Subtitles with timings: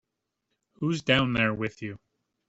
[0.79, 1.99] Who's down there with you?